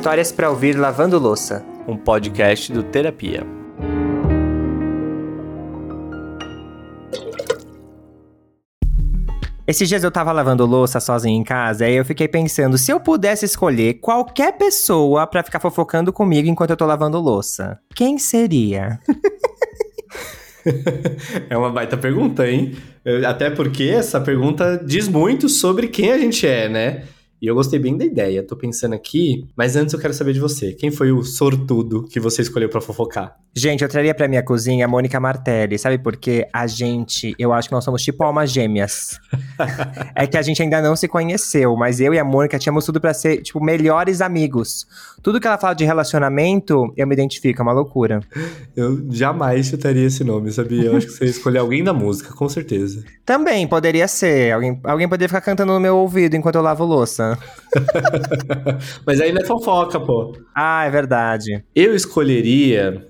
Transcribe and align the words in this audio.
Histórias 0.00 0.32
para 0.32 0.48
ouvir 0.48 0.78
lavando 0.78 1.18
louça, 1.18 1.62
um 1.86 1.94
podcast 1.94 2.72
do 2.72 2.82
Terapia. 2.82 3.46
Esses 9.66 9.86
dias 9.86 10.02
eu 10.02 10.10
tava 10.10 10.32
lavando 10.32 10.64
louça 10.64 11.00
sozinho 11.00 11.38
em 11.38 11.44
casa, 11.44 11.86
e 11.86 11.96
eu 11.96 12.04
fiquei 12.06 12.26
pensando, 12.26 12.78
se 12.78 12.90
eu 12.90 12.98
pudesse 12.98 13.44
escolher 13.44 14.00
qualquer 14.00 14.56
pessoa 14.56 15.26
para 15.26 15.42
ficar 15.42 15.60
fofocando 15.60 16.14
comigo 16.14 16.48
enquanto 16.48 16.70
eu 16.70 16.78
tô 16.78 16.86
lavando 16.86 17.20
louça, 17.20 17.78
quem 17.94 18.18
seria? 18.18 18.98
é 21.50 21.54
uma 21.58 21.70
baita 21.70 21.98
pergunta, 21.98 22.48
hein? 22.48 22.74
Até 23.28 23.50
porque 23.50 23.84
essa 23.84 24.18
pergunta 24.18 24.82
diz 24.82 25.06
muito 25.06 25.46
sobre 25.46 25.88
quem 25.88 26.10
a 26.10 26.16
gente 26.16 26.46
é, 26.46 26.70
né? 26.70 27.04
E 27.40 27.46
eu 27.46 27.54
gostei 27.54 27.78
bem 27.78 27.96
da 27.96 28.04
ideia. 28.04 28.42
Tô 28.42 28.54
pensando 28.54 28.94
aqui, 28.94 29.46
mas 29.56 29.74
antes 29.74 29.94
eu 29.94 30.00
quero 30.00 30.12
saber 30.12 30.34
de 30.34 30.40
você. 30.40 30.72
Quem 30.72 30.90
foi 30.90 31.10
o 31.10 31.22
sortudo 31.24 32.04
que 32.04 32.20
você 32.20 32.42
escolheu 32.42 32.68
para 32.68 32.82
fofocar? 32.82 33.34
Gente, 33.54 33.82
eu 33.82 33.88
traria 33.88 34.14
pra 34.14 34.28
minha 34.28 34.42
cozinha 34.42 34.84
a 34.84 34.88
Mônica 34.88 35.18
Martelli. 35.18 35.78
Sabe 35.78 35.98
por 35.98 36.16
quê? 36.16 36.46
A 36.52 36.66
gente, 36.66 37.34
eu 37.38 37.52
acho 37.52 37.68
que 37.68 37.74
nós 37.74 37.82
somos 37.82 38.02
tipo 38.02 38.22
almas 38.22 38.52
gêmeas. 38.52 39.18
é 40.14 40.26
que 40.26 40.36
a 40.36 40.42
gente 40.42 40.62
ainda 40.62 40.82
não 40.82 40.94
se 40.94 41.08
conheceu, 41.08 41.74
mas 41.76 41.98
eu 41.98 42.12
e 42.12 42.18
a 42.18 42.24
Mônica 42.24 42.58
tínhamos 42.58 42.84
tudo 42.84 43.00
para 43.00 43.14
ser, 43.14 43.38
tipo, 43.42 43.58
melhores 43.64 44.20
amigos. 44.20 44.86
Tudo 45.22 45.40
que 45.40 45.46
ela 45.46 45.58
fala 45.58 45.74
de 45.74 45.84
relacionamento, 45.84 46.92
eu 46.96 47.06
me 47.06 47.14
identifico, 47.14 47.60
é 47.60 47.62
uma 47.62 47.72
loucura. 47.72 48.20
Eu 48.76 49.04
jamais 49.10 49.66
chutaria 49.66 50.06
esse 50.06 50.22
nome, 50.22 50.52
sabia? 50.52 50.84
Eu 50.84 50.96
acho 50.96 51.06
que 51.06 51.12
você 51.12 51.24
escolheu 51.24 51.62
alguém 51.62 51.82
da 51.82 51.92
música, 51.92 52.32
com 52.34 52.48
certeza. 52.48 53.02
Também, 53.24 53.66
poderia 53.66 54.06
ser. 54.06 54.52
Alguém, 54.52 54.78
alguém 54.84 55.08
poderia 55.08 55.28
ficar 55.28 55.40
cantando 55.40 55.72
no 55.72 55.80
meu 55.80 55.96
ouvido 55.96 56.36
enquanto 56.36 56.56
eu 56.56 56.62
lavo 56.62 56.84
louça. 56.84 57.29
mas 59.06 59.20
aí 59.20 59.32
não 59.32 59.42
é 59.42 59.44
fofoca, 59.44 59.98
pô. 60.00 60.36
Ah, 60.54 60.84
é 60.84 60.90
verdade. 60.90 61.64
Eu 61.74 61.94
escolheria 61.94 63.06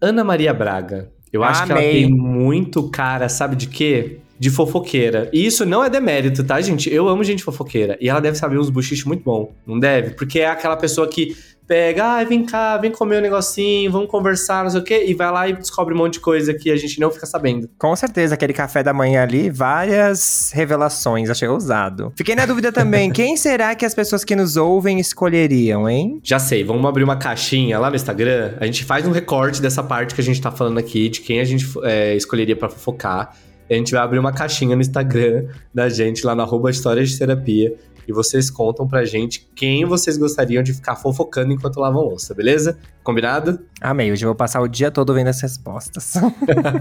Ana 0.00 0.24
Maria 0.24 0.52
Braga. 0.52 1.10
Eu 1.32 1.42
acho 1.42 1.62
Amei. 1.62 1.76
que 1.76 1.82
ela 1.82 1.92
tem 1.92 2.10
muito 2.10 2.88
cara, 2.90 3.28
sabe 3.28 3.56
de 3.56 3.66
quê? 3.66 4.18
De 4.38 4.50
fofoqueira. 4.50 5.28
E 5.32 5.44
isso 5.44 5.64
não 5.66 5.82
é 5.82 5.90
demérito, 5.90 6.44
tá, 6.44 6.60
gente? 6.60 6.92
Eu 6.92 7.08
amo 7.08 7.24
gente 7.24 7.42
fofoqueira. 7.42 7.96
E 8.00 8.08
ela 8.08 8.20
deve 8.20 8.36
saber 8.36 8.58
uns 8.58 8.70
buchiches 8.70 9.04
muito 9.04 9.24
bom. 9.24 9.52
Não 9.66 9.78
deve? 9.78 10.10
Porque 10.10 10.40
é 10.40 10.46
aquela 10.46 10.76
pessoa 10.76 11.08
que 11.08 11.36
pega, 11.66 12.18
ah, 12.18 12.24
vem 12.24 12.44
cá, 12.44 12.76
vem 12.76 12.90
comer 12.90 13.18
um 13.18 13.20
negocinho, 13.20 13.90
vamos 13.90 14.08
conversar, 14.08 14.64
não 14.64 14.70
sei 14.70 14.80
o 14.80 14.84
quê, 14.84 15.04
e 15.06 15.14
vai 15.14 15.30
lá 15.30 15.48
e 15.48 15.52
descobre 15.54 15.94
um 15.94 15.96
monte 15.96 16.14
de 16.14 16.20
coisa 16.20 16.52
que 16.54 16.70
a 16.70 16.76
gente 16.76 17.00
não 17.00 17.10
fica 17.10 17.26
sabendo. 17.26 17.68
Com 17.78 17.94
certeza, 17.96 18.34
aquele 18.34 18.52
café 18.52 18.82
da 18.82 18.92
manhã 18.92 19.22
ali, 19.22 19.50
várias 19.50 20.50
revelações, 20.54 21.30
achei 21.30 21.48
ousado. 21.48 22.12
Fiquei 22.16 22.34
na 22.34 22.46
dúvida 22.46 22.70
também, 22.70 23.10
quem 23.12 23.36
será 23.36 23.74
que 23.74 23.84
as 23.84 23.94
pessoas 23.94 24.24
que 24.24 24.36
nos 24.36 24.56
ouvem 24.56 25.00
escolheriam, 25.00 25.88
hein? 25.88 26.20
Já 26.22 26.38
sei, 26.38 26.62
vamos 26.64 26.84
abrir 26.84 27.04
uma 27.04 27.16
caixinha 27.16 27.78
lá 27.78 27.88
no 27.90 27.96
Instagram, 27.96 28.54
a 28.60 28.66
gente 28.66 28.84
faz 28.84 29.06
um 29.06 29.10
recorte 29.10 29.60
dessa 29.60 29.82
parte 29.82 30.14
que 30.14 30.20
a 30.20 30.24
gente 30.24 30.40
tá 30.40 30.50
falando 30.50 30.78
aqui, 30.78 31.08
de 31.08 31.20
quem 31.20 31.40
a 31.40 31.44
gente 31.44 31.66
é, 31.82 32.14
escolheria 32.14 32.56
para 32.56 32.68
fofocar. 32.68 33.34
A 33.68 33.72
gente 33.72 33.92
vai 33.92 34.02
abrir 34.02 34.18
uma 34.18 34.32
caixinha 34.32 34.76
no 34.76 34.82
Instagram 34.82 35.46
da 35.72 35.88
gente, 35.88 36.24
lá 36.26 36.34
no 36.34 36.42
arroba 36.42 36.70
Histórias 36.70 37.08
de 37.10 37.18
Terapia 37.18 37.74
e 38.06 38.12
vocês 38.12 38.50
contam 38.50 38.86
pra 38.86 39.04
gente 39.04 39.48
quem 39.54 39.84
vocês 39.84 40.16
gostariam 40.16 40.62
de 40.62 40.72
ficar 40.72 40.96
fofocando 40.96 41.52
enquanto 41.52 41.80
lavam 41.80 42.02
louça, 42.02 42.34
beleza? 42.34 42.78
Combinado? 43.02 43.60
Amei, 43.80 44.10
hoje 44.10 44.24
eu 44.24 44.28
vou 44.28 44.34
passar 44.34 44.60
o 44.60 44.68
dia 44.68 44.90
todo 44.90 45.12
vendo 45.12 45.28
as 45.28 45.40
respostas. 45.40 46.14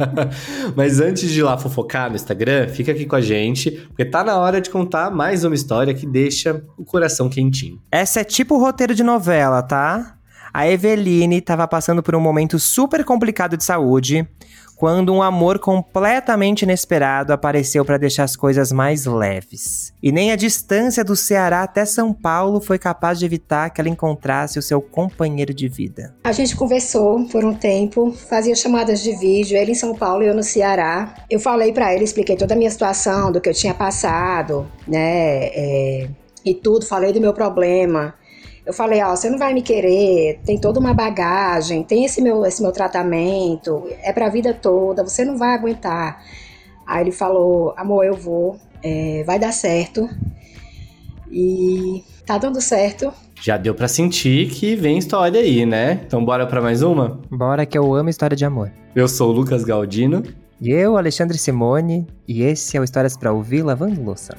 Mas 0.76 1.00
antes 1.00 1.30
de 1.30 1.40
ir 1.40 1.44
lá 1.44 1.58
fofocar 1.58 2.10
no 2.10 2.16
Instagram, 2.16 2.68
fica 2.70 2.92
aqui 2.92 3.06
com 3.06 3.16
a 3.16 3.22
gente, 3.22 3.72
porque 3.72 4.06
tá 4.06 4.24
na 4.24 4.38
hora 4.38 4.62
de 4.62 4.70
contar 4.70 5.12
mais 5.12 5.44
uma 5.44 5.56
história 5.56 5.94
que 5.94 6.06
deixa 6.06 6.64
o 6.78 6.86
coração 6.86 7.30
quentinho. 7.30 7.82
Essa 7.92 8.22
é 8.22 8.24
tipo 8.24 8.58
roteiro 8.58 8.96
de 8.96 9.04
novela, 9.04 9.62
tá? 9.62 10.18
A 10.54 10.68
Eveline 10.68 11.40
estava 11.40 11.68
passando 11.68 12.04
por 12.04 12.16
um 12.16 12.20
momento 12.20 12.60
super 12.60 13.04
complicado 13.04 13.58
de 13.58 13.64
saúde 13.64 14.28
quando 14.76 15.12
um 15.12 15.24
amor 15.24 15.58
completamente 15.58 16.62
inesperado 16.62 17.34
apareceu 17.34 17.84
para 17.84 17.98
deixar 17.98 18.26
as 18.26 18.36
coisas 18.36 18.72
mais 18.72 19.06
leves. 19.06 19.92
E 20.02 20.12
nem 20.12 20.32
a 20.32 20.36
distância 20.36 21.04
do 21.04 21.16
Ceará 21.16 21.64
até 21.64 21.86
São 21.86 22.14
Paulo 22.14 22.62
foi 22.62 22.78
capaz 22.78 23.18
de 23.18 23.26
evitar 23.26 23.72
que 23.72 23.82
ela 23.82 23.90
encontrasse 23.90 24.60
o 24.60 24.62
seu 24.62 24.80
companheiro 24.80 25.56
de 25.56 25.68
vida. 25.68 26.14
A 26.24 26.32
gente 26.32 26.56
conversou 26.56 27.26
por 27.30 27.44
um 27.44 27.56
tempo, 27.56 28.12
fazia 28.12 28.56
chamadas 28.56 29.02
de 29.02 29.16
vídeo, 29.16 29.58
ele 29.58 29.72
em 29.72 29.76
São 29.76 29.96
Paulo 29.96 30.24
e 30.24 30.28
eu 30.28 30.36
no 30.36 30.44
Ceará. 30.44 31.16
Eu 31.32 31.40
falei 31.40 31.74
para 31.74 31.92
ele, 31.96 32.04
expliquei 32.04 32.36
toda 32.36 32.54
a 32.54 32.58
minha 32.58 32.70
situação, 32.70 33.32
do 33.32 33.42
que 33.42 33.50
eu 33.50 33.54
tinha 33.56 33.74
passado, 33.74 34.70
né? 34.88 35.46
É, 35.46 36.10
e 36.46 36.54
tudo, 36.54 36.86
falei 36.86 37.12
do 37.12 37.22
meu 37.22 37.34
problema. 37.34 38.14
Eu 38.66 38.74
falei, 38.74 39.04
ó, 39.04 39.16
você 39.16 39.30
não 39.30 39.38
vai 39.38 39.54
me 39.54 39.62
querer, 39.62 40.40
tem 40.46 40.58
toda 40.58 40.80
uma 40.80 40.94
bagagem, 40.94 41.84
tem 41.84 42.06
esse 42.06 42.22
meu, 42.22 42.46
esse 42.46 42.62
meu 42.62 42.72
tratamento, 42.72 43.84
é 44.02 44.14
pra 44.14 44.30
vida 44.30 44.54
toda, 44.54 45.04
você 45.04 45.26
não 45.26 45.38
vai 45.38 45.54
aguentar. 45.54 46.24
Aí 46.88 47.04
ele 47.04 47.12
falou, 47.12 47.74
amor, 47.76 48.06
eu 48.06 48.16
vou, 48.16 48.58
é, 48.82 49.24
vai 49.26 49.38
dar 49.38 49.52
certo. 49.52 50.10
E 51.30 52.04
tá 52.26 52.38
dando 52.38 52.62
certo. 52.62 53.12
Já 53.42 53.58
deu 53.58 53.76
para 53.76 53.88
sentir 53.90 54.50
que 54.50 54.76
vem 54.76 54.98
história 54.98 55.42
aí, 55.42 55.66
né? 55.66 56.02
Então 56.06 56.24
bora 56.24 56.48
para 56.48 56.62
mais 56.62 56.82
uma? 56.82 57.20
Bora 57.30 57.66
que 57.66 57.78
eu 57.78 57.94
amo 57.94 58.10
história 58.10 58.38
de 58.38 58.46
amor. 58.46 58.72
Eu 58.96 59.08
sou 59.08 59.30
o 59.30 59.34
Lucas 59.34 59.66
Galdino. 59.66 60.24
E 60.62 60.72
eu, 60.72 60.96
Alexandre 60.96 61.38
Simone, 61.38 62.08
e 62.26 62.42
esse 62.44 62.78
é 62.78 62.80
o 62.80 62.86
Histórias 62.86 63.18
para 63.18 63.34
Ouvir 63.34 63.64
Lavando 63.64 64.02
Louça. 64.02 64.34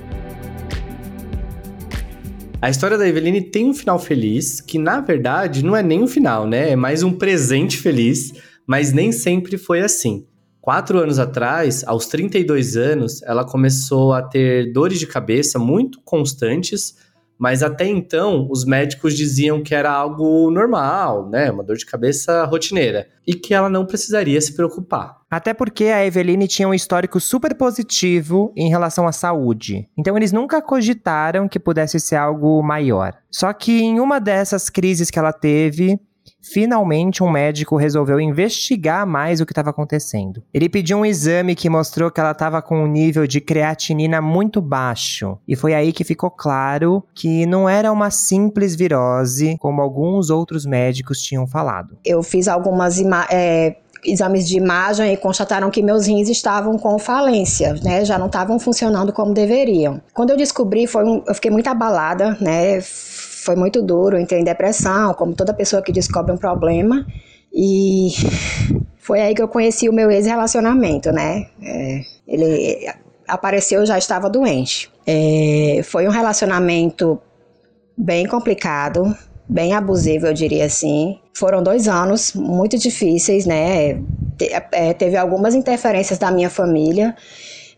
A 2.64 2.70
história 2.70 2.96
da 2.96 3.06
Eveline 3.06 3.42
tem 3.42 3.66
um 3.66 3.74
final 3.74 3.98
feliz, 3.98 4.58
que 4.58 4.78
na 4.78 4.98
verdade 4.98 5.62
não 5.62 5.76
é 5.76 5.82
nem 5.82 6.02
um 6.02 6.06
final, 6.06 6.46
né? 6.46 6.70
É 6.70 6.74
mais 6.74 7.02
um 7.02 7.12
presente 7.12 7.76
feliz, 7.76 8.32
mas 8.66 8.90
nem 8.90 9.12
sempre 9.12 9.58
foi 9.58 9.82
assim. 9.82 10.26
Quatro 10.62 10.98
anos 10.98 11.18
atrás, 11.18 11.84
aos 11.86 12.06
32 12.06 12.74
anos, 12.74 13.22
ela 13.24 13.44
começou 13.44 14.14
a 14.14 14.22
ter 14.22 14.72
dores 14.72 14.98
de 14.98 15.06
cabeça 15.06 15.58
muito 15.58 16.00
constantes, 16.06 16.96
mas 17.38 17.62
até 17.62 17.86
então 17.86 18.48
os 18.50 18.64
médicos 18.64 19.14
diziam 19.14 19.62
que 19.62 19.74
era 19.74 19.90
algo 19.90 20.50
normal, 20.50 21.28
né? 21.28 21.50
Uma 21.50 21.62
dor 21.62 21.76
de 21.76 21.86
cabeça 21.86 22.44
rotineira. 22.44 23.08
E 23.26 23.34
que 23.34 23.54
ela 23.54 23.68
não 23.68 23.86
precisaria 23.86 24.40
se 24.40 24.54
preocupar. 24.54 25.16
Até 25.30 25.52
porque 25.52 25.84
a 25.86 26.04
Eveline 26.04 26.46
tinha 26.46 26.68
um 26.68 26.74
histórico 26.74 27.18
super 27.18 27.54
positivo 27.54 28.52
em 28.56 28.68
relação 28.68 29.08
à 29.08 29.12
saúde. 29.12 29.88
Então 29.96 30.16
eles 30.16 30.30
nunca 30.30 30.62
cogitaram 30.62 31.48
que 31.48 31.58
pudesse 31.58 31.98
ser 31.98 32.16
algo 32.16 32.62
maior. 32.62 33.14
Só 33.30 33.52
que 33.52 33.82
em 33.82 33.98
uma 33.98 34.20
dessas 34.20 34.70
crises 34.70 35.10
que 35.10 35.18
ela 35.18 35.32
teve, 35.32 35.98
Finalmente, 36.44 37.22
um 37.22 37.30
médico 37.30 37.76
resolveu 37.76 38.20
investigar 38.20 39.06
mais 39.06 39.40
o 39.40 39.46
que 39.46 39.52
estava 39.52 39.70
acontecendo. 39.70 40.42
Ele 40.52 40.68
pediu 40.68 40.98
um 40.98 41.06
exame 41.06 41.54
que 41.54 41.70
mostrou 41.70 42.10
que 42.10 42.20
ela 42.20 42.32
estava 42.32 42.60
com 42.60 42.84
um 42.84 42.86
nível 42.86 43.26
de 43.26 43.40
creatinina 43.40 44.20
muito 44.20 44.60
baixo. 44.60 45.38
E 45.48 45.56
foi 45.56 45.72
aí 45.74 45.92
que 45.92 46.04
ficou 46.04 46.30
claro 46.30 47.02
que 47.14 47.46
não 47.46 47.68
era 47.68 47.90
uma 47.90 48.10
simples 48.10 48.76
virose, 48.76 49.56
como 49.58 49.80
alguns 49.80 50.28
outros 50.28 50.66
médicos 50.66 51.22
tinham 51.22 51.46
falado. 51.46 51.96
Eu 52.04 52.22
fiz 52.22 52.46
algumas 52.46 53.00
é, 53.30 53.76
exames 54.04 54.46
de 54.46 54.56
imagem 54.56 55.12
e 55.12 55.16
constataram 55.16 55.70
que 55.70 55.82
meus 55.82 56.06
rins 56.06 56.28
estavam 56.28 56.76
com 56.78 56.98
falência, 56.98 57.74
né? 57.82 58.04
Já 58.04 58.18
não 58.18 58.26
estavam 58.26 58.58
funcionando 58.58 59.12
como 59.12 59.32
deveriam. 59.32 60.00
Quando 60.12 60.30
eu 60.30 60.36
descobri, 60.36 60.86
foi 60.86 61.04
um, 61.04 61.22
eu 61.26 61.34
fiquei 61.34 61.50
muito 61.50 61.68
abalada, 61.68 62.36
né? 62.40 62.80
Foi 63.44 63.54
muito 63.54 63.82
duro, 63.82 64.18
entrei 64.18 64.40
em 64.40 64.44
depressão, 64.44 65.12
como 65.14 65.34
toda 65.34 65.52
pessoa 65.52 65.82
que 65.82 65.92
descobre 65.92 66.32
um 66.32 66.36
problema. 66.36 67.06
E 67.52 68.08
foi 68.96 69.20
aí 69.20 69.34
que 69.34 69.42
eu 69.42 69.48
conheci 69.48 69.88
o 69.88 69.92
meu 69.92 70.10
ex-relacionamento, 70.10 71.12
né? 71.12 71.46
É, 71.62 72.00
ele 72.26 72.88
apareceu, 73.28 73.80
eu 73.80 73.86
já 73.86 73.98
estava 73.98 74.30
doente. 74.30 74.90
É, 75.06 75.80
foi 75.84 76.08
um 76.08 76.10
relacionamento 76.10 77.20
bem 77.96 78.26
complicado, 78.26 79.14
bem 79.46 79.74
abusivo, 79.74 80.26
eu 80.26 80.32
diria 80.32 80.64
assim. 80.64 81.18
Foram 81.34 81.62
dois 81.62 81.86
anos 81.86 82.32
muito 82.34 82.78
difíceis, 82.78 83.44
né? 83.44 84.00
É, 84.72 84.94
teve 84.94 85.16
algumas 85.18 85.54
interferências 85.54 86.18
da 86.18 86.30
minha 86.30 86.48
família. 86.48 87.14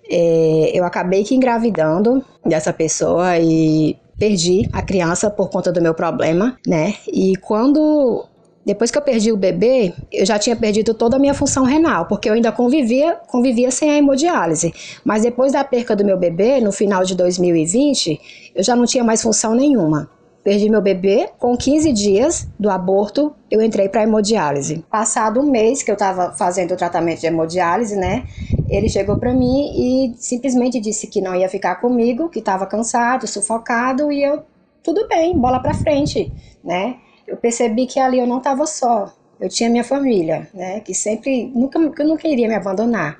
É, 0.09 0.71
eu 0.73 0.85
acabei 0.85 1.25
que 1.25 1.35
engravidando 1.35 2.25
dessa 2.45 2.73
pessoa 2.73 3.37
e 3.39 3.97
perdi 4.19 4.69
a 4.73 4.83
criança 4.83 5.31
por 5.31 5.51
conta 5.51 5.73
do 5.73 5.81
meu 5.81 5.95
problema, 5.95 6.57
né? 6.67 6.95
E 7.07 7.37
quando 7.37 8.27
depois 8.67 8.91
que 8.91 8.99
eu 8.99 9.03
perdi 9.03 9.31
o 9.31 9.37
bebê, 9.37 9.95
eu 10.13 10.27
já 10.27 10.41
tinha 10.41 10.57
perdido 10.57 10.93
toda 10.93 11.15
a 11.15 11.19
minha 11.21 11.35
função 11.35 11.63
renal, 11.63 12.07
porque 12.07 12.29
eu 12.29 12.35
ainda 12.35 12.51
convivia, 12.51 13.15
convivia 13.29 13.71
sem 13.71 13.89
a 13.91 13.97
hemodiálise. 13.97 14.75
Mas 15.05 15.23
depois 15.23 15.53
da 15.53 15.63
perca 15.63 15.95
do 15.95 16.05
meu 16.05 16.19
bebê, 16.19 16.61
no 16.61 16.73
final 16.73 17.05
de 17.05 17.15
2020, 17.15 18.21
eu 18.57 18.65
já 18.65 18.75
não 18.75 18.85
tinha 18.85 19.05
mais 19.05 19.23
função 19.23 19.55
nenhuma. 19.55 20.11
Perdi 20.43 20.69
meu 20.69 20.81
bebê, 20.81 21.29
com 21.39 21.57
15 21.57 21.93
dias 21.93 22.49
do 22.59 22.69
aborto, 22.69 23.33
eu 23.49 23.63
entrei 23.63 23.89
para 23.89 24.03
hemodiálise. 24.03 24.85
Passado 24.91 25.41
um 25.41 25.51
mês 25.51 25.85
que 25.85 25.91
eu 25.91 25.95
estava 25.95 26.33
fazendo 26.33 26.75
o 26.75 26.77
tratamento 26.77 27.21
de 27.21 27.27
hemodiálise, 27.27 27.95
né? 27.95 28.25
Ele 28.69 28.89
chegou 28.89 29.17
para 29.17 29.33
mim 29.33 29.73
e 29.75 30.15
simplesmente 30.19 30.81
disse 30.81 31.07
que 31.07 31.21
não 31.21 31.35
ia 31.35 31.49
ficar 31.49 31.77
comigo, 31.77 32.29
que 32.29 32.41
estava 32.41 32.67
cansado, 32.67 33.27
sufocado 33.27 34.11
e 34.11 34.23
eu 34.23 34.43
tudo 34.83 35.09
bem, 35.09 35.37
bola 35.37 35.59
para 35.59 35.75
frente, 35.75 36.33
né? 36.63 36.97
eu 37.27 37.37
percebi 37.37 37.87
que 37.87 37.99
ali 37.99 38.19
eu 38.19 38.27
não 38.27 38.39
estava 38.39 38.67
só. 38.67 39.13
Eu 39.39 39.49
tinha 39.49 39.69
minha 39.69 39.85
família, 39.85 40.49
né? 40.55 40.81
Que 40.81 40.95
sempre, 40.95 41.51
nunca, 41.55 41.91
que 41.91 42.05
nunca 42.05 42.27
iria 42.27 42.49
me 42.49 42.55
abandonar. 42.55 43.19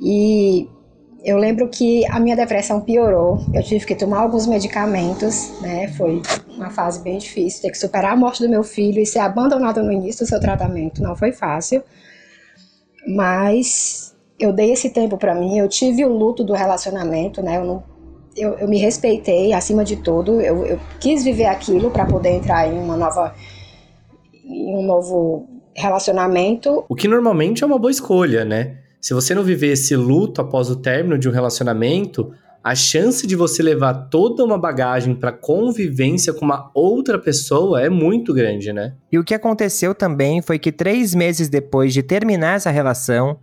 E 0.00 0.68
eu 1.22 1.36
lembro 1.36 1.68
que 1.68 2.04
a 2.06 2.18
minha 2.18 2.34
depressão 2.34 2.80
piorou. 2.80 3.38
Eu 3.52 3.62
tive 3.62 3.84
que 3.84 3.94
tomar 3.94 4.20
alguns 4.20 4.46
medicamentos, 4.46 5.60
né? 5.60 5.88
Foi 5.88 6.20
uma 6.56 6.70
fase 6.70 7.00
bem 7.00 7.18
difícil. 7.18 7.62
Ter 7.62 7.70
que 7.70 7.78
superar 7.78 8.14
a 8.14 8.16
morte 8.16 8.42
do 8.42 8.48
meu 8.48 8.64
filho 8.64 9.00
e 9.00 9.06
ser 9.06 9.20
abandonada 9.20 9.82
no 9.82 9.92
início 9.92 10.24
do 10.24 10.28
seu 10.28 10.40
tratamento 10.40 11.02
não 11.02 11.14
foi 11.14 11.30
fácil. 11.30 11.82
Mas 13.06 14.05
eu 14.38 14.52
dei 14.52 14.72
esse 14.72 14.90
tempo 14.90 15.16
para 15.16 15.34
mim. 15.34 15.58
Eu 15.58 15.68
tive 15.68 16.04
o 16.04 16.12
luto 16.12 16.44
do 16.44 16.52
relacionamento, 16.52 17.42
né? 17.42 17.56
Eu, 17.56 17.64
não, 17.64 17.82
eu, 18.36 18.52
eu 18.54 18.68
me 18.68 18.78
respeitei 18.78 19.52
acima 19.52 19.84
de 19.84 19.96
tudo. 19.96 20.40
Eu, 20.40 20.64
eu 20.66 20.80
quis 21.00 21.24
viver 21.24 21.46
aquilo 21.46 21.90
para 21.90 22.04
poder 22.04 22.30
entrar 22.30 22.68
em 22.68 22.78
uma 22.78 22.96
nova, 22.96 23.34
em 24.44 24.74
um 24.74 24.82
novo 24.82 25.48
relacionamento. 25.74 26.84
O 26.88 26.94
que 26.94 27.08
normalmente 27.08 27.62
é 27.62 27.66
uma 27.66 27.78
boa 27.78 27.90
escolha, 27.90 28.44
né? 28.44 28.78
Se 29.00 29.14
você 29.14 29.34
não 29.34 29.44
viver 29.44 29.72
esse 29.72 29.94
luto 29.94 30.40
após 30.40 30.70
o 30.70 30.76
término 30.76 31.18
de 31.18 31.28
um 31.28 31.32
relacionamento, 31.32 32.32
a 32.66 32.74
chance 32.74 33.24
de 33.26 33.36
você 33.36 33.62
levar 33.62 33.94
toda 34.10 34.42
uma 34.42 34.58
bagagem 34.58 35.14
para 35.14 35.30
convivência 35.30 36.32
com 36.32 36.44
uma 36.44 36.68
outra 36.74 37.16
pessoa 37.16 37.80
é 37.80 37.88
muito 37.88 38.34
grande, 38.34 38.72
né? 38.72 38.94
E 39.12 39.18
o 39.18 39.22
que 39.22 39.34
aconteceu 39.34 39.94
também 39.94 40.42
foi 40.42 40.58
que 40.58 40.72
três 40.72 41.14
meses 41.14 41.48
depois 41.48 41.94
de 41.94 42.02
terminar 42.02 42.56
essa 42.56 42.70
relação, 42.70 43.38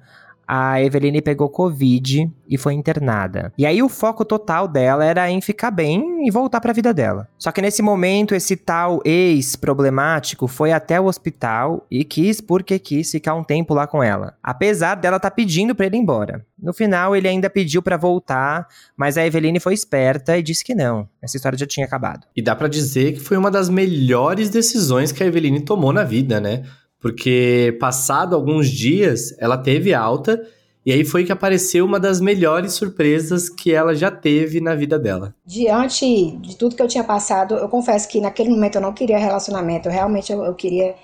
a 0.47 0.81
Eveline 0.81 1.21
pegou 1.21 1.49
Covid 1.49 2.29
e 2.47 2.57
foi 2.57 2.73
internada. 2.73 3.51
E 3.57 3.65
aí 3.65 3.81
o 3.81 3.89
foco 3.89 4.23
total 4.23 4.67
dela 4.67 5.03
era 5.03 5.29
em 5.29 5.41
ficar 5.41 5.71
bem 5.71 6.27
e 6.27 6.31
voltar 6.31 6.61
para 6.61 6.71
a 6.71 6.73
vida 6.73 6.93
dela. 6.93 7.27
Só 7.37 7.51
que 7.51 7.61
nesse 7.61 7.81
momento, 7.81 8.35
esse 8.35 8.55
tal 8.55 9.01
ex 9.03 9.55
problemático 9.55 10.47
foi 10.47 10.71
até 10.71 10.99
o 10.99 11.05
hospital 11.05 11.85
e 11.89 12.03
quis, 12.03 12.39
porque 12.39 12.77
quis, 12.77 13.11
ficar 13.11 13.35
um 13.35 13.43
tempo 13.43 13.73
lá 13.73 13.87
com 13.87 14.03
ela. 14.03 14.35
Apesar 14.43 14.95
dela 14.95 15.17
estar 15.17 15.29
tá 15.29 15.35
pedindo 15.35 15.73
para 15.73 15.85
ele 15.85 15.97
ir 15.97 15.99
embora. 15.99 16.45
No 16.61 16.73
final, 16.73 17.15
ele 17.15 17.27
ainda 17.27 17.49
pediu 17.49 17.81
para 17.81 17.97
voltar, 17.97 18.67
mas 18.95 19.17
a 19.17 19.25
Eveline 19.25 19.59
foi 19.59 19.73
esperta 19.73 20.37
e 20.37 20.43
disse 20.43 20.63
que 20.63 20.73
não. 20.73 21.09
Essa 21.21 21.35
história 21.37 21.57
já 21.57 21.65
tinha 21.65 21.85
acabado. 21.85 22.25
E 22.35 22.41
dá 22.41 22.55
para 22.55 22.67
dizer 22.67 23.13
que 23.13 23.19
foi 23.19 23.35
uma 23.35 23.51
das 23.51 23.69
melhores 23.69 24.49
decisões 24.49 25.11
que 25.11 25.23
a 25.23 25.25
Eveline 25.25 25.61
tomou 25.61 25.91
na 25.91 26.03
vida, 26.03 26.39
né? 26.39 26.63
Porque 27.03 27.77
passado 27.81 28.33
alguns 28.33 28.69
dias 28.69 29.35
ela 29.37 29.57
teve 29.57 29.93
alta 29.93 30.41
e 30.85 30.91
aí 30.91 31.03
foi 31.03 31.25
que 31.25 31.33
apareceu 31.33 31.85
uma 31.85 31.99
das 31.99 32.21
melhores 32.21 32.73
surpresas 32.73 33.49
que 33.49 33.73
ela 33.73 33.93
já 33.93 34.09
teve 34.09 34.61
na 34.61 34.73
vida 34.73 34.97
dela. 34.97 35.35
Diante 35.45 36.31
de 36.37 36.55
tudo 36.55 36.77
que 36.77 36.81
eu 36.81 36.87
tinha 36.87 37.03
passado, 37.03 37.55
eu 37.55 37.67
confesso 37.67 38.07
que 38.07 38.21
naquele 38.21 38.49
momento 38.49 38.75
eu 38.75 38.81
não 38.81 38.93
queria 38.93 39.17
relacionamento, 39.17 39.89
realmente 39.89 40.31
eu, 40.31 40.45
eu 40.45 40.55
queria 40.55 40.95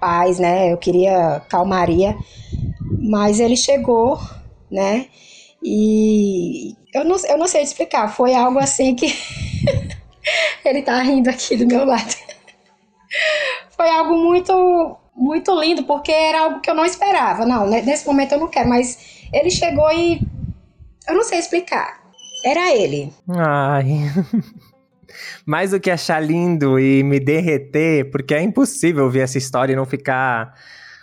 paz, 0.00 0.40
né? 0.40 0.72
Eu 0.72 0.76
queria 0.76 1.40
calmaria, 1.48 2.16
mas 2.98 3.38
ele 3.38 3.56
chegou, 3.56 4.18
né? 4.68 5.06
E 5.62 6.74
eu 6.92 7.04
não, 7.04 7.16
eu 7.28 7.38
não 7.38 7.46
sei 7.46 7.62
explicar, 7.62 8.08
foi 8.08 8.34
algo 8.34 8.58
assim 8.58 8.96
que 8.96 9.06
ele 10.64 10.82
tá 10.82 11.00
rindo 11.00 11.30
aqui 11.30 11.56
do 11.56 11.66
meu 11.66 11.84
lado. 11.84 12.14
foi 13.76 13.88
algo 13.88 14.16
muito 14.16 14.98
muito 15.16 15.58
lindo, 15.60 15.84
porque 15.84 16.12
era 16.12 16.40
algo 16.40 16.60
que 16.60 16.70
eu 16.70 16.74
não 16.74 16.84
esperava. 16.84 17.46
Não, 17.46 17.68
nesse 17.68 18.06
momento 18.06 18.32
eu 18.32 18.40
não 18.40 18.48
quero, 18.48 18.68
mas 18.68 19.26
ele 19.32 19.50
chegou 19.50 19.90
e. 19.92 20.20
Eu 21.08 21.14
não 21.14 21.24
sei 21.24 21.38
explicar. 21.38 22.00
Era 22.44 22.74
ele. 22.74 23.12
Ai. 23.28 24.10
Mais 25.46 25.70
do 25.70 25.80
que 25.80 25.90
achar 25.90 26.20
lindo 26.20 26.78
e 26.78 27.02
me 27.02 27.20
derreter, 27.20 28.10
porque 28.10 28.34
é 28.34 28.42
impossível 28.42 29.08
ver 29.08 29.20
essa 29.20 29.38
história 29.38 29.72
e 29.72 29.76
não 29.76 29.86
ficar 29.86 30.54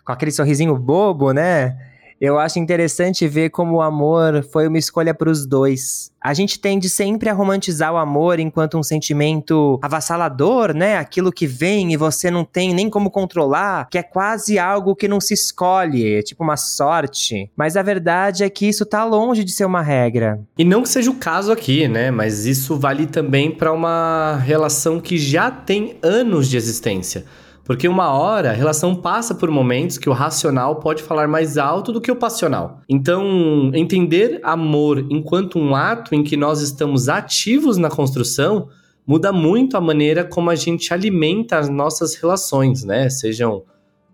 com 0.03 0.11
aquele 0.11 0.31
sorrisinho 0.31 0.77
bobo, 0.77 1.31
né? 1.31 1.90
Eu 2.21 2.37
acho 2.37 2.59
interessante 2.59 3.27
ver 3.27 3.49
como 3.49 3.77
o 3.77 3.81
amor 3.81 4.45
foi 4.53 4.67
uma 4.67 4.77
escolha 4.77 5.11
para 5.11 5.27
os 5.27 5.47
dois. 5.47 6.11
A 6.21 6.35
gente 6.35 6.59
tende 6.59 6.87
sempre 6.87 7.27
a 7.31 7.33
romantizar 7.33 7.91
o 7.91 7.97
amor 7.97 8.39
enquanto 8.39 8.77
um 8.77 8.83
sentimento 8.83 9.79
avassalador, 9.81 10.71
né? 10.71 10.97
Aquilo 10.97 11.31
que 11.31 11.47
vem 11.47 11.91
e 11.91 11.97
você 11.97 12.29
não 12.29 12.45
tem 12.45 12.75
nem 12.75 12.91
como 12.91 13.09
controlar, 13.09 13.89
que 13.89 13.97
é 13.97 14.03
quase 14.03 14.59
algo 14.59 14.95
que 14.95 15.07
não 15.07 15.19
se 15.19 15.33
escolhe, 15.33 16.13
é 16.13 16.21
tipo 16.21 16.43
uma 16.43 16.57
sorte. 16.57 17.49
Mas 17.57 17.75
a 17.75 17.81
verdade 17.81 18.43
é 18.43 18.49
que 18.51 18.67
isso 18.67 18.85
tá 18.85 19.03
longe 19.03 19.43
de 19.43 19.51
ser 19.51 19.65
uma 19.65 19.81
regra. 19.81 20.39
E 20.55 20.63
não 20.63 20.83
que 20.83 20.89
seja 20.89 21.09
o 21.09 21.15
caso 21.15 21.51
aqui, 21.51 21.87
né? 21.87 22.11
Mas 22.11 22.45
isso 22.45 22.77
vale 22.77 23.07
também 23.07 23.49
para 23.49 23.73
uma 23.73 24.39
relação 24.45 24.99
que 24.99 25.17
já 25.17 25.49
tem 25.49 25.97
anos 26.03 26.47
de 26.47 26.55
existência. 26.55 27.25
Porque 27.71 27.87
uma 27.87 28.11
hora 28.11 28.49
a 28.49 28.53
relação 28.53 28.93
passa 28.93 29.33
por 29.33 29.49
momentos 29.49 29.97
que 29.97 30.09
o 30.09 30.11
racional 30.11 30.81
pode 30.81 31.01
falar 31.01 31.25
mais 31.25 31.57
alto 31.57 31.93
do 31.93 32.01
que 32.01 32.11
o 32.11 32.15
passional. 32.17 32.81
Então, 32.89 33.71
entender 33.73 34.41
amor 34.43 35.07
enquanto 35.09 35.57
um 35.57 35.73
ato 35.73 36.13
em 36.13 36.21
que 36.21 36.35
nós 36.35 36.59
estamos 36.59 37.07
ativos 37.07 37.77
na 37.77 37.89
construção 37.89 38.67
muda 39.07 39.31
muito 39.31 39.77
a 39.77 39.81
maneira 39.81 40.25
como 40.25 40.49
a 40.49 40.55
gente 40.55 40.93
alimenta 40.93 41.57
as 41.59 41.69
nossas 41.69 42.13
relações, 42.13 42.83
né? 42.83 43.09
Sejam 43.09 43.63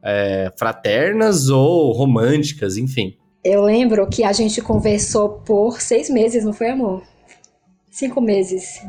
é, 0.03 0.53
fraternas 0.55 1.49
ou 1.49 1.91
românticas, 1.93 2.77
enfim. 2.77 3.17
Eu 3.43 3.63
lembro 3.63 4.07
que 4.07 4.23
a 4.23 4.33
gente 4.33 4.61
conversou 4.61 5.29
por 5.29 5.81
seis 5.81 6.11
meses, 6.11 6.45
não 6.45 6.53
foi, 6.53 6.69
amor? 6.69 7.01
Cinco 7.89 8.21
meses. 8.21 8.83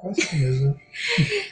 Quase 0.00 0.22
cinco 0.22 0.36
meses, 0.36 0.60
né? 0.60 0.74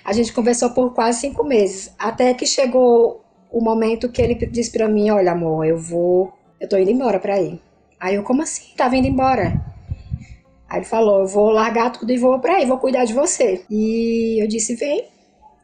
a 0.04 0.12
gente 0.12 0.32
conversou 0.32 0.70
por 0.70 0.94
quase 0.94 1.20
cinco 1.20 1.44
meses. 1.44 1.92
Até 1.98 2.32
que 2.32 2.46
chegou 2.46 3.24
o 3.50 3.60
momento 3.60 4.08
que 4.08 4.22
ele 4.22 4.34
disse 4.46 4.70
pra 4.70 4.88
mim: 4.88 5.10
Olha, 5.10 5.32
amor, 5.32 5.64
eu 5.64 5.78
vou. 5.78 6.32
Eu 6.60 6.68
tô 6.68 6.76
indo 6.76 6.90
embora 6.90 7.18
pra 7.18 7.40
ir. 7.40 7.60
Aí 7.98 8.14
eu, 8.14 8.22
como 8.22 8.42
assim? 8.42 8.74
Tá 8.76 8.88
vindo 8.88 9.06
embora? 9.06 9.60
Aí 10.68 10.78
ele 10.78 10.86
falou: 10.86 11.20
Eu 11.20 11.26
vou 11.26 11.50
largar 11.50 11.90
tudo 11.90 12.12
e 12.12 12.18
vou 12.18 12.38
pra 12.38 12.56
aí, 12.56 12.66
vou 12.66 12.78
cuidar 12.78 13.04
de 13.04 13.12
você. 13.12 13.64
E 13.68 14.42
eu 14.42 14.46
disse: 14.46 14.74
Vem, 14.74 15.06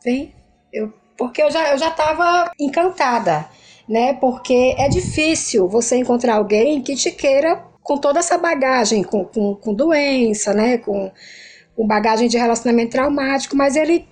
vem. 0.04 0.34
Eu, 0.72 0.92
porque 1.16 1.42
eu 1.42 1.50
já, 1.50 1.72
eu 1.72 1.78
já 1.78 1.90
tava 1.90 2.50
encantada, 2.58 3.46
né? 3.88 4.14
Porque 4.14 4.74
é 4.76 4.88
difícil 4.88 5.68
você 5.68 5.96
encontrar 5.96 6.36
alguém 6.36 6.82
que 6.82 6.96
te 6.96 7.12
queira 7.12 7.62
com 7.82 7.98
toda 7.98 8.20
essa 8.20 8.38
bagagem, 8.38 9.02
com, 9.02 9.24
com, 9.24 9.54
com 9.54 9.74
doença, 9.74 10.54
né? 10.54 10.78
Com 10.78 11.10
com 11.74 11.86
bagagem 11.86 12.28
de 12.28 12.36
relacionamento 12.36 12.92
traumático, 12.92 13.56
mas 13.56 13.76
ele. 13.76 14.06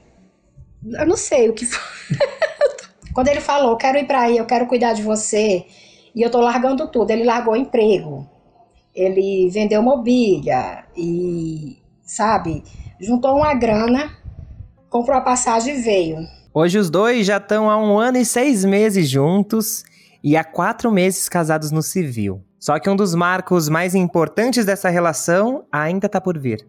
Eu 0.93 1.07
não 1.07 1.17
sei 1.17 1.49
o 1.49 1.52
que 1.52 1.67
foi. 1.67 2.17
Quando 3.12 3.29
ele 3.29 3.40
falou, 3.40 3.76
quero 3.76 3.99
ir 3.99 4.07
para 4.07 4.23
aí, 4.23 4.38
eu 4.38 4.47
quero 4.47 4.67
cuidar 4.67 4.93
de 4.93 5.02
você, 5.02 5.67
e 6.14 6.23
eu 6.23 6.31
tô 6.31 6.40
largando 6.40 6.88
tudo. 6.88 7.11
Ele 7.11 7.25
largou 7.25 7.57
emprego, 7.57 8.26
ele 8.95 9.50
vendeu 9.50 9.83
mobília, 9.83 10.85
e, 10.97 11.79
sabe, 12.02 12.62
juntou 13.00 13.37
uma 13.37 13.52
grana, 13.55 14.11
comprou 14.88 15.17
a 15.17 15.21
passagem 15.21 15.76
e 15.76 15.83
veio. 15.83 16.19
Hoje 16.52 16.79
os 16.79 16.90
dois 16.90 17.26
já 17.26 17.37
estão 17.37 17.71
há 17.71 17.76
um 17.76 17.99
ano 17.99 18.19
e 18.19 18.25
seis 18.25 18.64
meses 18.64 19.09
juntos 19.09 19.85
e 20.23 20.37
há 20.37 20.45
quatro 20.45 20.90
meses 20.90 21.29
casados 21.29 21.71
no 21.71 21.83
civil. 21.83 22.43
Só 22.59 22.79
que 22.79 22.90
um 22.90 22.97
dos 22.97 23.14
marcos 23.14 23.69
mais 23.69 23.95
importantes 23.95 24.67
dessa 24.67 24.88
relação 24.88 25.64
ainda 25.73 26.07
está 26.07 26.21
por 26.21 26.38
vir. 26.38 26.67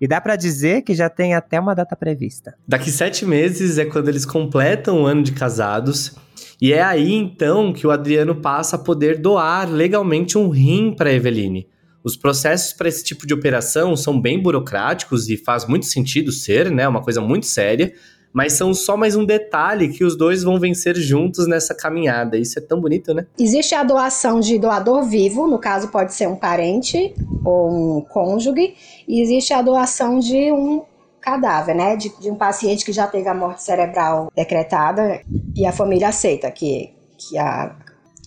E 0.00 0.08
dá 0.08 0.20
para 0.20 0.36
dizer 0.36 0.82
que 0.82 0.94
já 0.94 1.08
tem 1.08 1.34
até 1.34 1.58
uma 1.58 1.74
data 1.74 1.96
prevista. 1.96 2.54
Daqui 2.66 2.90
sete 2.90 3.24
meses 3.24 3.78
é 3.78 3.84
quando 3.84 4.08
eles 4.08 4.26
completam 4.26 5.02
o 5.02 5.06
ano 5.06 5.22
de 5.22 5.32
casados. 5.32 6.16
E 6.60 6.72
é 6.72 6.82
aí 6.82 7.12
então 7.12 7.72
que 7.72 7.86
o 7.86 7.90
Adriano 7.90 8.34
passa 8.34 8.76
a 8.76 8.78
poder 8.78 9.18
doar 9.18 9.70
legalmente 9.70 10.36
um 10.36 10.48
rim 10.48 10.94
para 10.96 11.12
Eveline. 11.12 11.68
Os 12.02 12.16
processos 12.16 12.72
para 12.74 12.88
esse 12.88 13.02
tipo 13.02 13.26
de 13.26 13.32
operação 13.32 13.96
são 13.96 14.20
bem 14.20 14.40
burocráticos 14.40 15.30
e 15.30 15.38
faz 15.38 15.66
muito 15.66 15.86
sentido 15.86 16.30
ser, 16.30 16.70
né? 16.70 16.86
Uma 16.86 17.00
coisa 17.00 17.20
muito 17.20 17.46
séria 17.46 17.94
mas 18.34 18.54
são 18.54 18.74
só 18.74 18.96
mais 18.96 19.14
um 19.14 19.24
detalhe 19.24 19.88
que 19.88 20.02
os 20.02 20.16
dois 20.16 20.42
vão 20.42 20.58
vencer 20.58 20.96
juntos 20.96 21.46
nessa 21.46 21.72
caminhada. 21.72 22.36
Isso 22.36 22.58
é 22.58 22.62
tão 22.62 22.80
bonito, 22.80 23.14
né? 23.14 23.28
Existe 23.38 23.76
a 23.76 23.84
doação 23.84 24.40
de 24.40 24.58
doador 24.58 25.04
vivo, 25.04 25.46
no 25.46 25.56
caso 25.56 25.86
pode 25.86 26.12
ser 26.12 26.26
um 26.26 26.34
parente 26.34 27.14
ou 27.44 27.98
um 27.98 28.00
cônjuge, 28.00 28.74
e 29.06 29.22
existe 29.22 29.54
a 29.54 29.62
doação 29.62 30.18
de 30.18 30.50
um 30.50 30.82
cadáver, 31.20 31.74
né, 31.74 31.96
de, 31.96 32.12
de 32.20 32.30
um 32.30 32.34
paciente 32.34 32.84
que 32.84 32.92
já 32.92 33.06
teve 33.06 33.26
a 33.26 33.34
morte 33.34 33.62
cerebral 33.62 34.30
decretada 34.36 35.22
e 35.56 35.64
a 35.64 35.72
família 35.72 36.08
aceita 36.08 36.50
que, 36.50 36.92
que 37.16 37.38
a, 37.38 37.74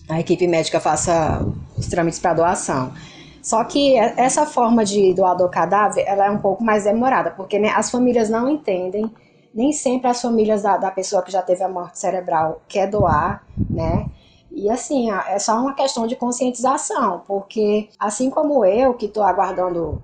a 0.08 0.18
equipe 0.18 0.48
médica 0.48 0.80
faça 0.80 1.46
os 1.76 1.86
trâmites 1.86 2.18
para 2.18 2.34
doação. 2.34 2.92
Só 3.40 3.62
que 3.62 3.96
essa 3.96 4.44
forma 4.46 4.84
de 4.84 5.14
doador 5.14 5.48
cadáver, 5.48 6.02
ela 6.08 6.26
é 6.26 6.30
um 6.30 6.38
pouco 6.38 6.64
mais 6.64 6.84
demorada, 6.84 7.30
porque 7.30 7.58
né, 7.58 7.68
as 7.68 7.88
famílias 7.88 8.28
não 8.28 8.48
entendem 8.48 9.08
nem 9.54 9.72
sempre 9.72 10.08
as 10.08 10.20
famílias 10.20 10.62
da, 10.62 10.76
da 10.76 10.90
pessoa 10.90 11.22
que 11.22 11.32
já 11.32 11.42
teve 11.42 11.62
a 11.62 11.68
morte 11.68 11.98
cerebral 11.98 12.62
quer 12.68 12.88
doar, 12.88 13.44
né? 13.68 14.08
E 14.50 14.70
assim, 14.70 15.10
é 15.10 15.38
só 15.38 15.60
uma 15.60 15.74
questão 15.74 16.06
de 16.06 16.16
conscientização, 16.16 17.22
porque 17.26 17.88
assim 17.98 18.30
como 18.30 18.64
eu, 18.64 18.94
que 18.94 19.06
estou 19.06 19.22
aguardando 19.22 20.02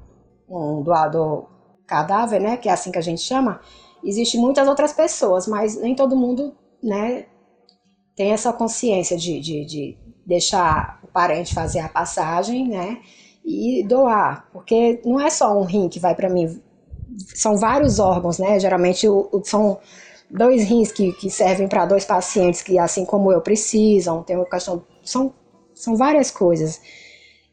um 0.48 0.82
doador 0.82 1.46
cadáver, 1.86 2.40
né, 2.40 2.56
que 2.56 2.68
é 2.68 2.72
assim 2.72 2.92
que 2.92 2.98
a 2.98 3.02
gente 3.02 3.20
chama, 3.20 3.60
existe 4.02 4.36
muitas 4.38 4.68
outras 4.68 4.92
pessoas, 4.92 5.46
mas 5.46 5.80
nem 5.80 5.94
todo 5.94 6.16
mundo 6.16 6.54
né, 6.82 7.26
tem 8.14 8.32
essa 8.32 8.52
consciência 8.52 9.16
de, 9.16 9.40
de, 9.40 9.64
de 9.64 9.98
deixar 10.26 11.00
o 11.02 11.08
parente 11.08 11.54
fazer 11.54 11.80
a 11.80 11.88
passagem, 11.88 12.68
né, 12.68 13.00
e 13.44 13.84
doar, 13.86 14.48
porque 14.52 15.00
não 15.04 15.20
é 15.20 15.28
só 15.28 15.58
um 15.58 15.64
rim 15.64 15.88
que 15.88 15.98
vai 15.98 16.14
para 16.14 16.30
mim, 16.30 16.62
são 17.34 17.56
vários 17.56 17.98
órgãos, 17.98 18.38
né, 18.38 18.58
geralmente 18.58 19.08
o, 19.08 19.28
o, 19.32 19.42
são 19.44 19.78
dois 20.30 20.64
rins 20.64 20.90
que, 20.90 21.12
que 21.12 21.30
servem 21.30 21.68
para 21.68 21.86
dois 21.86 22.04
pacientes 22.04 22.62
que, 22.62 22.78
assim 22.78 23.04
como 23.04 23.32
eu, 23.32 23.40
precisam, 23.40 24.22
tem 24.22 24.36
uma 24.36 24.46
questão, 24.46 24.82
são, 25.02 25.32
são 25.74 25.96
várias 25.96 26.30
coisas. 26.30 26.80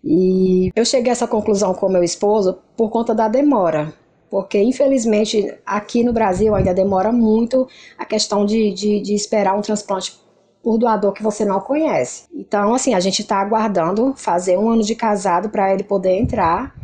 E 0.03 0.71
eu 0.75 0.83
cheguei 0.83 1.11
a 1.11 1.13
essa 1.13 1.27
conclusão 1.27 1.73
com 1.73 1.87
meu 1.87 2.03
esposo 2.03 2.57
por 2.75 2.89
conta 2.89 3.13
da 3.13 3.27
demora, 3.27 3.93
porque 4.29 4.59
infelizmente 4.59 5.53
aqui 5.65 6.03
no 6.03 6.11
Brasil 6.11 6.55
ainda 6.55 6.73
demora 6.73 7.11
muito 7.11 7.67
a 7.97 8.05
questão 8.05 8.45
de, 8.45 8.71
de, 8.71 8.99
de 9.01 9.13
esperar 9.13 9.55
um 9.55 9.61
transplante 9.61 10.19
por 10.63 10.77
doador 10.77 11.13
que 11.13 11.23
você 11.23 11.43
não 11.43 11.59
conhece. 11.59 12.25
Então, 12.33 12.73
assim, 12.73 12.93
a 12.93 12.99
gente 12.99 13.21
está 13.21 13.37
aguardando 13.37 14.13
fazer 14.15 14.57
um 14.57 14.69
ano 14.69 14.83
de 14.83 14.95
casado 14.95 15.49
para 15.49 15.73
ele 15.73 15.83
poder 15.83 16.17
entrar 16.17 16.75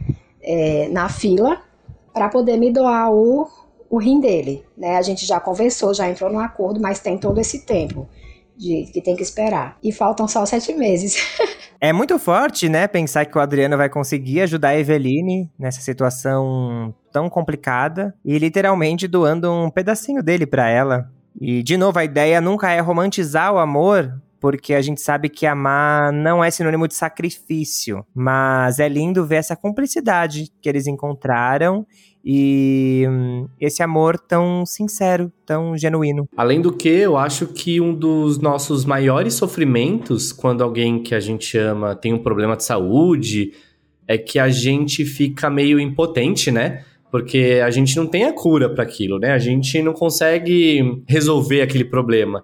é, 0.41 0.87
na 0.89 1.09
fila 1.09 1.61
para 2.17 2.29
poder 2.29 2.57
me 2.57 2.71
doar 2.71 3.11
o, 3.11 3.47
o 3.89 3.99
rim 3.99 4.19
dele. 4.19 4.65
Né? 4.75 4.97
A 4.97 5.01
gente 5.03 5.23
já 5.23 5.39
conversou, 5.39 5.93
já 5.93 6.09
entrou 6.09 6.31
no 6.31 6.39
acordo, 6.39 6.81
mas 6.81 6.99
tem 6.99 7.15
todo 7.15 7.39
esse 7.39 7.63
tempo 7.63 8.07
de 8.57 8.89
que 8.91 8.99
tem 9.01 9.15
que 9.15 9.21
esperar. 9.21 9.77
E 9.83 9.91
faltam 9.91 10.27
só 10.27 10.43
sete 10.47 10.73
meses. 10.73 11.15
é 11.79 11.93
muito 11.93 12.17
forte, 12.17 12.67
né? 12.67 12.87
Pensar 12.87 13.25
que 13.25 13.37
o 13.37 13.41
Adriano 13.41 13.77
vai 13.77 13.87
conseguir 13.87 14.41
ajudar 14.41 14.69
a 14.69 14.79
Eveline 14.79 15.47
nessa 15.59 15.79
situação 15.79 16.91
tão 17.11 17.29
complicada 17.29 18.15
e 18.25 18.39
literalmente 18.39 19.07
doando 19.07 19.51
um 19.51 19.69
pedacinho 19.69 20.23
dele 20.23 20.47
para 20.47 20.67
ela. 20.67 21.11
E, 21.39 21.61
de 21.61 21.77
novo, 21.77 21.99
a 21.99 22.03
ideia 22.03 22.41
nunca 22.41 22.71
é 22.71 22.79
romantizar 22.79 23.53
o 23.53 23.59
amor, 23.59 24.19
porque 24.39 24.73
a 24.73 24.81
gente 24.81 25.01
sabe 25.01 25.29
que 25.29 25.45
amar 25.45 26.11
não 26.11 26.43
é 26.43 26.49
sinônimo 26.51 26.87
de 26.87 26.93
sacrifício, 26.93 28.05
mas 28.13 28.79
é 28.79 28.87
lindo 28.87 29.25
ver 29.25 29.37
essa 29.37 29.55
cumplicidade 29.55 30.51
que 30.61 30.69
eles 30.69 30.87
encontraram 30.87 31.85
e 32.23 33.05
hum, 33.07 33.47
esse 33.59 33.81
amor 33.81 34.19
tão 34.19 34.65
sincero, 34.65 35.31
tão 35.45 35.77
genuíno. 35.77 36.27
Além 36.35 36.61
do 36.61 36.73
que, 36.73 36.89
eu 36.89 37.15
acho 37.15 37.47
que 37.47 37.79
um 37.79 37.93
dos 37.93 38.37
nossos 38.37 38.83
maiores 38.83 39.33
sofrimentos 39.33 40.33
quando 40.33 40.61
alguém 40.61 41.01
que 41.01 41.15
a 41.15 41.19
gente 41.19 41.57
ama 41.57 41.95
tem 41.95 42.13
um 42.13 42.21
problema 42.21 42.57
de 42.57 42.65
saúde 42.65 43.53
é 44.07 44.17
que 44.17 44.39
a 44.39 44.49
gente 44.49 45.05
fica 45.05 45.49
meio 45.49 45.79
impotente, 45.79 46.51
né? 46.51 46.83
Porque 47.09 47.61
a 47.63 47.69
gente 47.69 47.95
não 47.95 48.05
tem 48.05 48.25
a 48.25 48.33
cura 48.33 48.69
para 48.69 48.83
aquilo, 48.83 49.17
né? 49.17 49.31
A 49.31 49.39
gente 49.39 49.81
não 49.81 49.93
consegue 49.93 51.03
resolver 51.07 51.61
aquele 51.61 51.85
problema. 51.85 52.43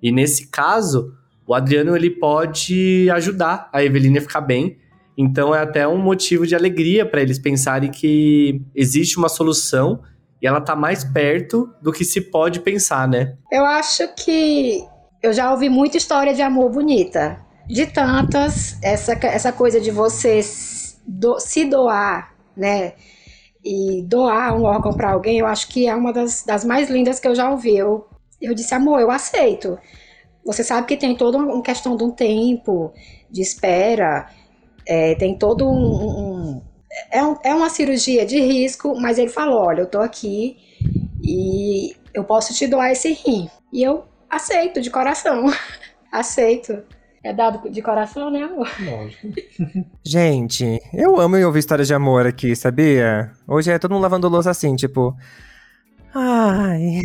E 0.00 0.12
nesse 0.12 0.48
caso, 0.48 1.12
o 1.46 1.54
Adriano 1.54 1.96
ele 1.96 2.10
pode 2.10 3.08
ajudar 3.10 3.68
a 3.72 3.82
Eveline 3.84 4.18
a 4.18 4.22
ficar 4.22 4.40
bem 4.40 4.78
então 5.16 5.54
é 5.54 5.60
até 5.60 5.86
um 5.86 5.98
motivo 5.98 6.46
de 6.46 6.54
alegria 6.54 7.06
para 7.06 7.20
eles 7.20 7.38
pensarem 7.38 7.90
que 7.90 8.60
existe 8.74 9.16
uma 9.16 9.28
solução 9.28 10.00
e 10.42 10.46
ela 10.46 10.60
tá 10.60 10.74
mais 10.74 11.04
perto 11.04 11.72
do 11.80 11.92
que 11.92 12.04
se 12.04 12.20
pode 12.20 12.60
pensar, 12.60 13.08
né? 13.08 13.36
Eu 13.50 13.64
acho 13.64 14.12
que 14.14 14.84
eu 15.22 15.32
já 15.32 15.50
ouvi 15.52 15.68
muita 15.68 15.96
história 15.96 16.34
de 16.34 16.42
amor 16.42 16.70
bonita. 16.70 17.40
De 17.66 17.86
tantas, 17.86 18.76
essa, 18.82 19.12
essa 19.22 19.52
coisa 19.52 19.80
de 19.80 19.90
você 19.90 20.40
do, 21.06 21.38
se 21.40 21.64
doar, 21.64 22.34
né? 22.54 22.92
E 23.64 24.02
doar 24.02 24.54
um 24.54 24.64
órgão 24.64 24.92
para 24.92 25.12
alguém, 25.12 25.38
eu 25.38 25.46
acho 25.46 25.68
que 25.68 25.88
é 25.88 25.94
uma 25.94 26.12
das, 26.12 26.44
das 26.44 26.62
mais 26.62 26.90
lindas 26.90 27.18
que 27.18 27.26
eu 27.26 27.34
já 27.34 27.48
ouvi. 27.48 27.74
Eu, 27.74 28.06
eu 28.42 28.52
disse, 28.52 28.74
amor, 28.74 29.00
eu 29.00 29.10
aceito. 29.10 29.78
Você 30.44 30.62
sabe 30.62 30.86
que 30.86 30.96
tem 30.96 31.16
toda 31.16 31.38
uma 31.38 31.62
questão 31.62 31.96
de 31.96 32.04
um 32.04 32.10
tempo 32.10 32.92
de 33.30 33.40
espera 33.40 34.28
é, 34.86 35.14
tem 35.14 35.36
todo 35.36 35.66
um, 35.66 35.72
um 35.72 36.62
é, 37.10 37.22
um, 37.24 37.36
é 37.42 37.54
uma 37.54 37.70
cirurgia 37.70 38.24
de 38.24 38.38
risco, 38.40 38.94
mas 39.00 39.18
ele 39.18 39.30
falou: 39.30 39.64
olha, 39.64 39.80
eu 39.80 39.86
tô 39.86 39.98
aqui 39.98 40.56
e 41.22 41.96
eu 42.12 42.24
posso 42.24 42.54
te 42.54 42.66
doar 42.66 42.92
esse 42.92 43.12
rim. 43.12 43.48
E 43.72 43.82
eu 43.82 44.04
aceito 44.30 44.80
de 44.80 44.90
coração. 44.90 45.46
aceito. 46.12 46.82
É 47.22 47.32
dado 47.32 47.70
de 47.70 47.80
coração, 47.80 48.30
né, 48.30 48.42
amor? 48.42 48.68
Lógico. 48.78 49.28
Gente, 50.04 50.78
eu 50.92 51.18
amo 51.18 51.42
ouvir 51.46 51.60
histórias 51.60 51.88
de 51.88 51.94
amor 51.94 52.26
aqui, 52.26 52.54
sabia? 52.54 53.32
Hoje 53.48 53.70
é 53.70 53.78
todo 53.78 53.92
mundo 53.92 54.02
lavando 54.02 54.28
louça 54.28 54.50
assim, 54.50 54.76
tipo. 54.76 55.16
Ai. 56.14 57.02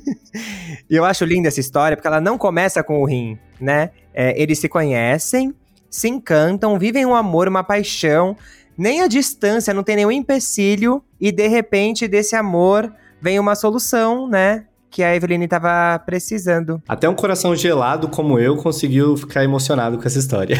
eu 0.88 1.04
acho 1.04 1.24
linda 1.24 1.48
essa 1.48 1.60
história 1.60 1.96
porque 1.96 2.06
ela 2.06 2.20
não 2.20 2.38
começa 2.38 2.82
com 2.82 3.02
o 3.02 3.04
rim, 3.04 3.38
né? 3.60 3.90
É, 4.14 4.40
eles 4.40 4.58
se 4.58 4.68
conhecem, 4.68 5.54
se 5.90 6.08
encantam, 6.08 6.78
vivem 6.78 7.04
um 7.04 7.14
amor, 7.14 7.48
uma 7.48 7.62
paixão, 7.62 8.36
nem 8.76 9.02
a 9.02 9.06
distância 9.06 9.74
não 9.74 9.82
tem 9.82 9.96
nenhum 9.96 10.10
empecilho, 10.10 11.04
e 11.20 11.30
de 11.30 11.46
repente 11.46 12.08
desse 12.08 12.34
amor 12.34 12.92
vem 13.20 13.38
uma 13.38 13.54
solução, 13.54 14.28
né? 14.28 14.64
Que 14.94 15.02
a 15.02 15.12
Eveline 15.12 15.46
estava 15.46 15.98
precisando. 15.98 16.80
Até 16.88 17.08
um 17.08 17.16
coração 17.16 17.56
gelado 17.56 18.06
como 18.06 18.38
eu 18.38 18.56
conseguiu 18.56 19.16
ficar 19.16 19.42
emocionado 19.42 19.98
com 19.98 20.04
essa 20.04 20.20
história. 20.20 20.56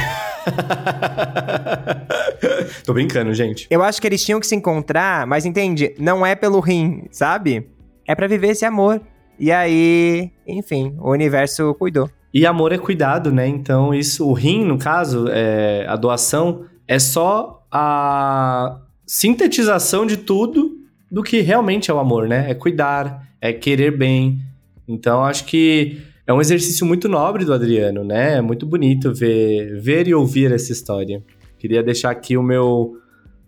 Tô 2.85 2.93
brincando, 2.93 3.33
gente. 3.33 3.69
Eu 3.71 3.81
acho 3.81 4.01
que 4.01 4.09
eles 4.09 4.25
tinham 4.25 4.41
que 4.41 4.47
se 4.49 4.57
encontrar, 4.57 5.25
mas 5.25 5.47
entende? 5.47 5.95
Não 6.01 6.27
é 6.27 6.35
pelo 6.35 6.59
rim, 6.59 7.05
sabe? 7.13 7.71
É 8.05 8.13
para 8.13 8.27
viver 8.27 8.49
esse 8.49 8.65
amor. 8.65 9.01
E 9.39 9.53
aí, 9.53 10.33
enfim, 10.49 10.97
o 10.99 11.13
universo 11.13 11.73
cuidou. 11.75 12.11
E 12.35 12.45
amor 12.45 12.73
é 12.73 12.79
cuidado, 12.79 13.31
né? 13.31 13.47
Então, 13.47 13.95
isso, 13.95 14.29
o 14.29 14.33
rim, 14.33 14.65
no 14.65 14.79
caso, 14.79 15.29
é, 15.31 15.87
a 15.89 15.95
doação, 15.95 16.65
é 16.89 16.99
só 16.99 17.65
a 17.71 18.81
sintetização 19.07 20.05
de 20.05 20.17
tudo 20.17 20.73
do 21.09 21.23
que 21.23 21.41
realmente 21.41 21.89
é 21.89 21.95
o 21.95 22.01
amor, 22.01 22.27
né? 22.27 22.51
É 22.51 22.55
cuidar, 22.55 23.24
é 23.45 23.53
querer 23.53 23.95
bem. 23.95 24.41
Então, 24.89 25.23
acho 25.23 25.45
que 25.45 26.01
é 26.27 26.33
um 26.33 26.41
exercício 26.41 26.87
muito 26.87 27.11
nobre 27.11 27.45
do 27.45 27.53
Adriano, 27.53 28.03
né? 28.03 28.39
É 28.39 28.41
muito 28.41 28.65
bonito 28.65 29.13
ver, 29.13 29.79
ver 29.83 30.09
e 30.09 30.15
ouvir 30.15 30.51
essa 30.51 30.73
história. 30.73 31.23
Queria 31.59 31.83
deixar 31.83 32.11
aqui 32.11 32.39
o 32.39 32.43
meu 32.43 32.97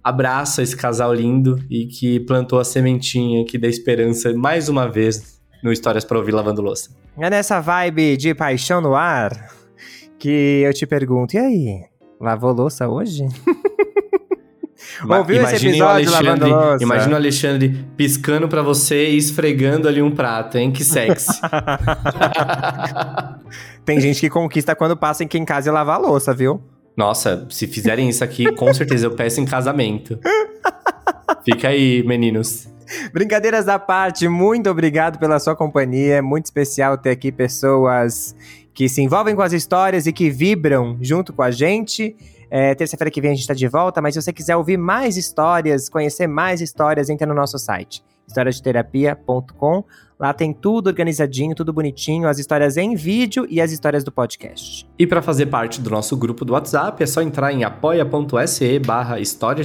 abraço 0.04 0.60
a 0.60 0.62
esse 0.62 0.76
casal 0.76 1.14
lindo 1.14 1.58
e 1.70 1.86
que 1.86 2.20
plantou 2.20 2.60
a 2.60 2.64
sementinha 2.64 3.42
que 3.46 3.56
dá 3.56 3.68
esperança 3.68 4.34
mais 4.34 4.68
uma 4.68 4.86
vez 4.86 5.40
no 5.62 5.72
Histórias 5.72 6.04
para 6.04 6.18
Ouvir 6.18 6.32
Lavando 6.32 6.60
Louça. 6.60 6.90
É 7.18 7.30
nessa 7.30 7.58
vibe 7.58 8.18
de 8.18 8.34
paixão 8.34 8.82
no 8.82 8.94
ar 8.94 9.50
que 10.18 10.62
eu 10.62 10.74
te 10.74 10.86
pergunto, 10.86 11.36
e 11.36 11.38
aí, 11.38 11.80
lavou 12.20 12.52
louça 12.52 12.86
hoje? 12.86 13.24
Ouviu 15.04 15.42
esse 15.42 15.66
episódio 15.66 16.10
lavando 16.10 16.46
louça? 16.46 16.82
Imagina 16.82 17.12
o 17.12 17.16
Alexandre 17.16 17.84
piscando 17.96 18.48
para 18.48 18.62
você 18.62 19.10
e 19.10 19.16
esfregando 19.16 19.88
ali 19.88 20.00
um 20.00 20.10
prato, 20.10 20.58
hein? 20.58 20.70
Que 20.70 20.84
sexy. 20.84 21.40
Tem 23.84 24.00
gente 24.00 24.20
que 24.20 24.30
conquista 24.30 24.74
quando 24.74 24.96
passa 24.96 25.24
aqui 25.24 25.38
em 25.38 25.44
casa 25.44 25.68
e 25.68 25.72
lava 25.72 25.94
a 25.94 25.98
louça, 25.98 26.34
viu? 26.34 26.60
Nossa, 26.96 27.46
se 27.50 27.66
fizerem 27.66 28.08
isso 28.08 28.24
aqui, 28.24 28.50
com 28.54 28.72
certeza 28.72 29.06
eu 29.06 29.14
peço 29.14 29.40
em 29.40 29.44
casamento. 29.44 30.18
Fica 31.44 31.68
aí, 31.68 32.02
meninos. 32.04 32.68
Brincadeiras 33.12 33.68
à 33.68 33.78
parte, 33.78 34.28
muito 34.28 34.70
obrigado 34.70 35.18
pela 35.18 35.38
sua 35.38 35.54
companhia. 35.54 36.16
É 36.16 36.22
muito 36.22 36.46
especial 36.46 36.96
ter 36.96 37.10
aqui 37.10 37.30
pessoas 37.30 38.34
que 38.72 38.88
se 38.88 39.02
envolvem 39.02 39.34
com 39.34 39.42
as 39.42 39.52
histórias 39.52 40.06
e 40.06 40.12
que 40.12 40.30
vibram 40.30 40.96
junto 41.00 41.32
com 41.32 41.42
a 41.42 41.50
gente. 41.50 42.16
É, 42.58 42.74
Terça-feira 42.74 43.10
que 43.10 43.20
vem 43.20 43.32
a 43.32 43.34
gente 43.34 43.42
está 43.42 43.52
de 43.52 43.68
volta, 43.68 44.00
mas 44.00 44.14
se 44.14 44.22
você 44.22 44.32
quiser 44.32 44.56
ouvir 44.56 44.78
mais 44.78 45.18
histórias, 45.18 45.90
conhecer 45.90 46.26
mais 46.26 46.62
histórias, 46.62 47.10
entra 47.10 47.26
no 47.26 47.34
nosso 47.34 47.58
site, 47.58 48.02
historiasdeterapia.com. 48.26 49.84
Lá 50.18 50.32
tem 50.32 50.54
tudo 50.54 50.86
organizadinho, 50.86 51.54
tudo 51.54 51.70
bonitinho, 51.70 52.26
as 52.26 52.38
histórias 52.38 52.78
em 52.78 52.94
vídeo 52.94 53.46
e 53.50 53.60
as 53.60 53.72
histórias 53.72 54.02
do 54.02 54.10
podcast. 54.10 54.88
E 54.98 55.06
para 55.06 55.20
fazer 55.20 55.44
parte 55.44 55.82
do 55.82 55.90
nosso 55.90 56.16
grupo 56.16 56.46
do 56.46 56.54
WhatsApp, 56.54 57.02
é 57.02 57.04
só 57.04 57.20
entrar 57.20 57.52
em 57.52 57.62
apoia.se 57.62 58.78
barra 58.78 59.16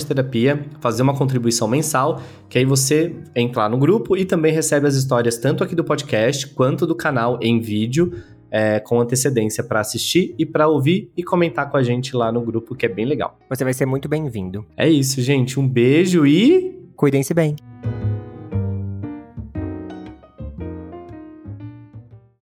Terapia, 0.06 0.66
fazer 0.82 1.02
uma 1.02 1.16
contribuição 1.16 1.70
mensal, 1.70 2.22
que 2.50 2.58
aí 2.58 2.66
você 2.66 3.16
entra 3.34 3.62
lá 3.62 3.70
no 3.70 3.78
grupo 3.78 4.18
e 4.18 4.26
também 4.26 4.52
recebe 4.52 4.86
as 4.86 4.96
histórias 4.96 5.38
tanto 5.38 5.64
aqui 5.64 5.76
do 5.76 5.86
podcast 5.86 6.46
quanto 6.48 6.86
do 6.86 6.94
canal 6.94 7.40
em 7.42 7.62
vídeo, 7.62 8.22
é, 8.52 8.80
com 8.80 9.00
antecedência 9.00 9.64
para 9.64 9.80
assistir 9.80 10.36
e 10.38 10.46
para 10.46 10.68
ouvir 10.68 11.10
e 11.16 11.24
comentar 11.24 11.72
com 11.72 11.78
a 11.78 11.84
gente 11.84 12.16
lá 12.16 12.32
no 12.32 12.42
grupo, 12.42 12.76
que 12.76 12.86
é 12.86 12.90
bem 12.90 13.06
legal. 13.06 13.40
Você 13.50 13.64
vai 13.64 13.74
ser 13.74 13.86
muito 13.86 14.10
bem-vindo. 14.10 14.66
É 14.76 14.90
isso, 14.90 15.22
gente. 15.22 15.60
Um 15.60 15.68
beijo 15.68 16.26
e. 16.26 16.78
Cuidem-se 16.96 17.34
bem. 17.34 17.56